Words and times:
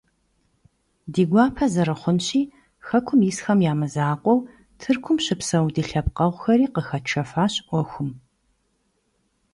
Ди 1.13 1.23
гуапэ 1.29 1.65
зэрыхъунщи, 1.73 2.41
хэкум 2.87 3.19
исхэм 3.29 3.59
я 3.71 3.73
мызакъуэу, 3.79 4.45
Тыркум 4.79 5.17
щыпсэу 5.25 5.67
ди 5.75 5.81
лъэпкъэгъухэри 5.87 6.67
къыхэтшэфащ 6.73 7.53
ӏуэхум. 7.67 8.09